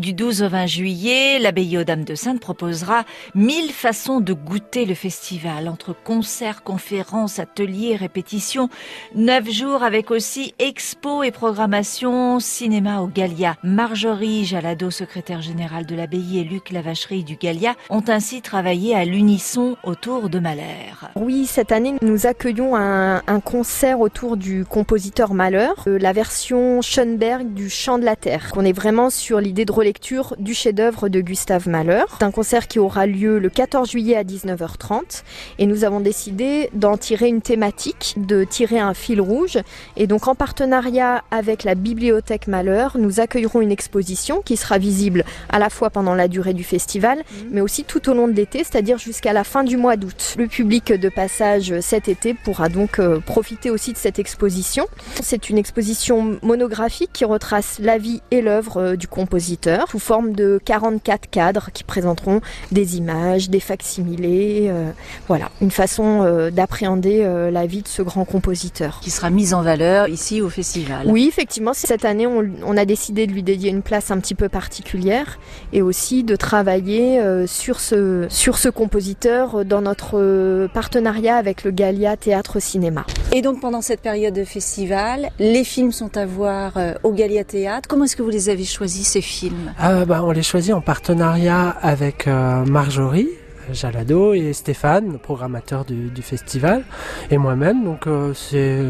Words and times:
Du 0.00 0.14
12 0.14 0.42
au 0.44 0.48
20 0.48 0.66
juillet, 0.68 1.38
l'abbaye 1.38 1.76
aux 1.76 1.84
Dames 1.84 2.04
de 2.04 2.14
Sainte 2.14 2.40
proposera 2.40 3.04
mille 3.34 3.70
façons 3.70 4.20
de 4.20 4.32
goûter 4.32 4.86
le 4.86 4.94
festival, 4.94 5.68
entre 5.68 5.94
concerts, 5.94 6.62
conférences, 6.62 7.38
ateliers, 7.38 7.96
répétitions, 7.96 8.70
neuf 9.14 9.50
jours 9.50 9.82
avec 9.82 10.10
aussi 10.10 10.54
expo 10.58 11.22
et 11.22 11.30
programmation 11.30 12.40
cinéma 12.40 13.02
au 13.02 13.06
Gallia. 13.06 13.56
Marjorie 13.62 14.46
Jalado, 14.46 14.90
secrétaire 14.90 15.42
générale 15.42 15.84
de 15.84 15.94
l'abbaye 15.94 16.38
et 16.38 16.44
Luc 16.44 16.70
Lavacherie 16.70 17.22
du 17.22 17.36
Gallia 17.36 17.74
ont 17.90 18.04
ainsi 18.08 18.40
travaillé 18.40 18.94
à 18.94 19.04
l'unisson 19.04 19.76
autour 19.84 20.30
de 20.30 20.38
Malheur. 20.38 21.10
Oui, 21.16 21.44
cette 21.44 21.70
année, 21.70 21.96
nous 22.00 22.26
accueillons 22.26 22.74
un, 22.76 23.20
concert 23.44 24.00
autour 24.00 24.38
du 24.38 24.64
compositeur 24.64 25.34
Malheur, 25.34 25.84
euh, 25.86 25.98
la 25.98 26.14
version 26.14 26.80
Schoenberg 26.80 27.52
du 27.52 27.68
Chant 27.68 27.98
de 27.98 28.04
la 28.04 28.16
Terre. 28.16 28.52
On 28.56 28.64
est 28.64 28.72
vraiment 28.72 29.10
sur 29.10 29.38
l'idée 29.38 29.66
de 29.66 29.81
lecture 29.82 30.34
du 30.38 30.54
chef-d'œuvre 30.54 31.08
de 31.08 31.20
Gustave 31.20 31.68
Mahler. 31.68 32.04
C'est 32.18 32.24
un 32.24 32.30
concert 32.30 32.68
qui 32.68 32.78
aura 32.78 33.06
lieu 33.06 33.38
le 33.38 33.48
14 33.48 33.90
juillet 33.90 34.16
à 34.16 34.24
19h30 34.24 35.22
et 35.58 35.66
nous 35.66 35.84
avons 35.84 36.00
décidé 36.00 36.70
d'en 36.74 36.96
tirer 36.96 37.28
une 37.28 37.42
thématique, 37.42 38.14
de 38.16 38.44
tirer 38.44 38.78
un 38.78 38.94
fil 38.94 39.20
rouge 39.20 39.58
et 39.96 40.06
donc 40.06 40.28
en 40.28 40.34
partenariat 40.34 41.24
avec 41.30 41.64
la 41.64 41.74
bibliothèque 41.74 42.46
Mahler, 42.46 42.88
nous 42.96 43.20
accueillerons 43.20 43.60
une 43.60 43.72
exposition 43.72 44.42
qui 44.42 44.56
sera 44.56 44.78
visible 44.78 45.24
à 45.48 45.58
la 45.58 45.70
fois 45.70 45.90
pendant 45.90 46.14
la 46.14 46.28
durée 46.28 46.54
du 46.54 46.64
festival 46.64 47.18
mmh. 47.18 47.34
mais 47.50 47.60
aussi 47.60 47.84
tout 47.84 48.08
au 48.08 48.14
long 48.14 48.28
de 48.28 48.32
l'été, 48.32 48.58
c'est-à-dire 48.58 48.98
jusqu'à 48.98 49.32
la 49.32 49.44
fin 49.44 49.64
du 49.64 49.76
mois 49.76 49.96
d'août. 49.96 50.34
Le 50.38 50.46
public 50.46 50.92
de 50.92 51.08
passage 51.08 51.74
cet 51.80 52.08
été 52.08 52.34
pourra 52.34 52.68
donc 52.68 52.98
euh, 52.98 53.20
profiter 53.20 53.70
aussi 53.70 53.92
de 53.92 53.98
cette 53.98 54.18
exposition. 54.18 54.86
C'est 55.22 55.50
une 55.50 55.58
exposition 55.58 56.38
monographique 56.42 57.10
qui 57.12 57.24
retrace 57.24 57.78
la 57.78 57.98
vie 57.98 58.22
et 58.30 58.42
l'œuvre 58.42 58.76
euh, 58.78 58.96
du 58.96 59.08
compositeur 59.08 59.71
sous 59.88 59.98
forme 59.98 60.32
de 60.32 60.60
44 60.64 61.30
cadres 61.30 61.70
qui 61.72 61.84
présenteront 61.84 62.40
des 62.70 62.96
images, 62.96 63.50
des 63.50 63.60
facsimilés, 63.60 64.68
euh, 64.68 64.90
voilà, 65.28 65.50
une 65.60 65.70
façon 65.70 66.22
euh, 66.22 66.50
d'appréhender 66.50 67.22
euh, 67.24 67.50
la 67.50 67.66
vie 67.66 67.82
de 67.82 67.88
ce 67.88 68.02
grand 68.02 68.24
compositeur. 68.24 69.00
Qui 69.02 69.10
sera 69.10 69.30
mise 69.30 69.54
en 69.54 69.62
valeur 69.62 70.08
ici 70.08 70.40
au 70.40 70.48
festival. 70.48 71.06
Oui, 71.06 71.26
effectivement, 71.28 71.74
cette 71.74 72.04
année, 72.04 72.26
on, 72.26 72.48
on, 72.64 72.76
a 72.76 72.84
décidé 72.84 73.26
de 73.26 73.32
lui 73.32 73.42
dédier 73.42 73.70
une 73.70 73.82
place 73.82 74.10
un 74.10 74.18
petit 74.18 74.34
peu 74.34 74.48
particulière 74.48 75.38
et 75.72 75.82
aussi 75.82 76.24
de 76.24 76.36
travailler 76.36 77.20
euh, 77.20 77.46
sur, 77.46 77.80
ce, 77.80 78.26
sur 78.28 78.58
ce 78.58 78.68
compositeur 78.68 79.64
dans 79.64 79.80
notre 79.80 80.68
partenariat 80.72 81.36
avec 81.36 81.64
le 81.64 81.70
Gallia 81.70 82.16
Théâtre 82.16 82.60
Cinéma. 82.60 83.04
Et 83.32 83.42
donc 83.42 83.60
pendant 83.60 83.80
cette 83.80 84.00
période 84.00 84.34
de 84.34 84.44
festival, 84.44 85.30
les 85.38 85.64
films 85.64 85.92
sont 85.92 86.16
à 86.16 86.26
voir 86.26 86.72
au 87.02 87.12
Gallia 87.12 87.44
Théâtre. 87.44 87.88
Comment 87.88 88.04
est-ce 88.04 88.16
que 88.16 88.22
vous 88.22 88.30
les 88.30 88.48
avez 88.48 88.64
choisis 88.64 89.08
ces 89.08 89.22
films? 89.22 89.61
Ah, 89.78 90.04
bah, 90.04 90.22
On 90.24 90.30
les 90.30 90.42
choisit 90.42 90.74
en 90.74 90.80
partenariat 90.80 91.68
avec 91.82 92.26
euh, 92.26 92.64
Marjorie, 92.64 93.28
Jalado 93.72 94.34
et 94.34 94.52
Stéphane, 94.52 95.18
programmateur 95.18 95.84
du, 95.84 96.10
du 96.10 96.22
festival, 96.22 96.84
et 97.30 97.38
moi-même. 97.38 97.84
Donc 97.84 98.06
euh, 98.06 98.32
c'est 98.34 98.80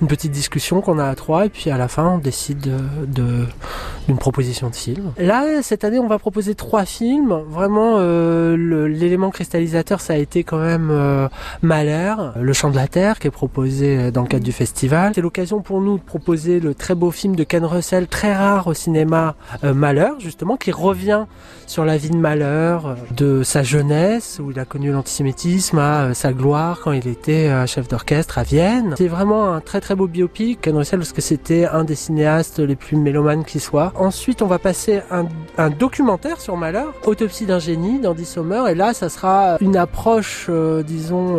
une 0.00 0.08
petite 0.08 0.32
discussion 0.32 0.80
qu'on 0.80 0.98
a 0.98 1.06
à 1.06 1.14
trois, 1.14 1.46
et 1.46 1.48
puis 1.48 1.70
à 1.70 1.78
la 1.78 1.88
fin 1.88 2.06
on 2.06 2.18
décide 2.18 2.68
d'une 3.08 4.18
proposition 4.18 4.70
de 4.70 4.74
film. 4.74 5.12
Là, 5.18 5.62
cette 5.62 5.84
année, 5.84 5.98
on 5.98 6.06
va 6.06 6.18
proposer 6.18 6.54
trois 6.54 6.84
films. 6.84 7.42
Vraiment, 7.48 7.96
euh, 7.98 8.56
l'élément 8.86 9.30
cristallisateur, 9.30 10.00
ça 10.00 10.14
a 10.14 10.16
été 10.16 10.44
quand 10.44 10.58
même 10.58 10.88
euh, 10.90 11.28
Malheur, 11.62 12.34
Le 12.40 12.52
Chant 12.52 12.70
de 12.70 12.76
la 12.76 12.88
Terre, 12.88 13.18
qui 13.18 13.28
est 13.28 13.30
proposé 13.30 14.10
dans 14.10 14.22
le 14.22 14.28
cadre 14.28 14.44
du 14.44 14.52
festival. 14.52 15.12
C'est 15.14 15.20
l'occasion 15.20 15.60
pour 15.60 15.80
nous 15.80 15.98
de 15.98 16.02
proposer 16.02 16.60
le 16.60 16.74
très 16.74 16.94
beau 16.94 17.10
film 17.10 17.36
de 17.36 17.44
Ken 17.44 17.64
Russell, 17.64 18.06
très 18.06 18.34
rare 18.34 18.66
au 18.66 18.74
cinéma, 18.74 19.34
Malheur, 19.62 20.20
justement, 20.20 20.56
qui 20.56 20.72
revient 20.72 21.26
sur 21.66 21.84
la 21.84 21.96
vie 21.96 22.10
de 22.10 22.16
Malheur, 22.16 22.96
de 23.16 23.42
sa 23.42 23.62
jeunesse 23.62 24.15
où 24.40 24.50
il 24.50 24.58
a 24.58 24.64
connu 24.64 24.92
l'antisémitisme 24.92 25.78
à 25.78 26.04
euh, 26.04 26.14
sa 26.14 26.32
gloire 26.32 26.80
quand 26.82 26.92
il 26.92 27.06
était 27.06 27.48
euh, 27.48 27.66
chef 27.66 27.86
d'orchestre 27.86 28.38
à 28.38 28.44
Vienne. 28.44 28.94
C'est 28.96 29.08
vraiment 29.08 29.52
un 29.52 29.60
très 29.60 29.80
très 29.82 29.94
beau 29.94 30.06
biopic, 30.06 30.62
Ken 30.62 30.74
Russell, 30.74 31.00
parce 31.00 31.12
que 31.12 31.20
c'était 31.20 31.66
un 31.66 31.84
des 31.84 31.94
cinéastes 31.94 32.58
les 32.58 32.76
plus 32.76 32.96
mélomanes 32.96 33.44
qui 33.44 33.60
soit. 33.60 33.92
Ensuite, 33.94 34.40
on 34.40 34.46
va 34.46 34.58
passer 34.58 35.02
un, 35.10 35.26
documentaire 35.70 36.40
sur 36.40 36.56
Malheur, 36.56 36.94
Autopsie 37.04 37.44
d'un 37.44 37.58
génie 37.58 38.00
d'Andy 38.00 38.24
Sommer, 38.24 38.70
et 38.70 38.74
là, 38.74 38.94
ça 38.94 39.10
sera 39.10 39.58
une 39.60 39.76
approche, 39.76 40.46
euh, 40.48 40.82
disons, 40.82 41.36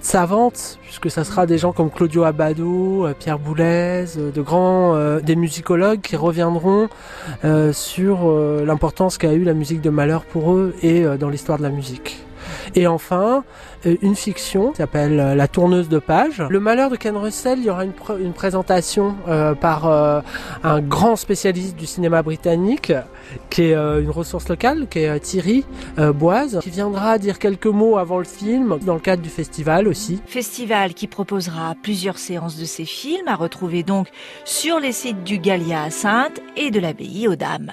savante, 0.00 0.78
puisque 0.82 1.10
ça 1.10 1.24
sera 1.24 1.46
des 1.46 1.58
gens 1.58 1.72
comme 1.72 1.90
Claudio 1.90 2.22
Abbado, 2.22 3.08
Pierre 3.18 3.38
Boulez, 3.38 4.04
des 5.22 5.36
musicologues 5.36 6.00
qui 6.00 6.14
reviendront 6.14 6.88
sur 7.72 8.30
l'importance 8.64 9.18
qu'a 9.18 9.32
eu 9.32 9.42
la 9.42 9.54
musique 9.54 9.80
de 9.80 9.90
Malheur 9.90 10.24
pour 10.24 10.52
eux 10.52 10.74
et 10.82 11.04
dans 11.18 11.28
l'histoire 11.28 11.58
de 11.58 11.64
la 11.64 11.70
musique. 11.70 11.95
Et 12.74 12.86
enfin, 12.86 13.44
euh, 13.86 13.96
une 14.02 14.14
fiction 14.14 14.70
qui 14.70 14.78
s'appelle 14.78 15.20
euh, 15.20 15.34
La 15.34 15.48
tourneuse 15.48 15.88
de 15.88 15.98
page. 15.98 16.42
Le 16.48 16.60
malheur 16.60 16.90
de 16.90 16.96
Ken 16.96 17.16
Russell, 17.16 17.58
il 17.58 17.64
y 17.64 17.70
aura 17.70 17.84
une, 17.84 17.92
pr 17.92 18.16
une 18.18 18.32
présentation 18.32 19.16
euh, 19.28 19.54
par 19.54 19.86
un 19.86 20.80
grand 20.80 21.16
spécialiste 21.16 21.76
du 21.76 21.86
cinéma 21.86 22.22
britannique, 22.22 22.92
qui 23.50 23.62
est 23.62 23.74
une 23.74 24.10
ressource 24.10 24.48
locale, 24.48 24.86
qui 24.88 25.00
est 25.00 25.20
Thierry 25.20 25.64
Boise, 26.14 26.60
qui 26.62 26.70
viendra 26.70 27.18
dire 27.18 27.38
quelques 27.38 27.66
mots 27.66 27.98
avant 27.98 28.18
le 28.18 28.24
film, 28.24 28.78
dans 28.84 28.94
le 28.94 29.00
cadre 29.00 29.22
du 29.22 29.28
festival 29.28 29.88
aussi. 29.88 30.20
Festival 30.26 30.94
qui 30.94 31.06
proposera 31.06 31.74
plusieurs 31.82 32.18
séances 32.18 32.56
de 32.56 32.64
ces 32.64 32.84
films, 32.84 33.28
à 33.28 33.36
retrouver 33.36 33.82
donc 33.82 34.08
sur 34.44 34.80
les 34.80 34.92
sites 34.92 35.24
du 35.24 35.38
Gallia 35.38 35.84
à 35.84 35.90
Sainte 35.90 36.40
et 36.56 36.70
de 36.70 36.80
l'abbaye 36.80 37.28
aux 37.28 37.36
Dames. 37.36 37.72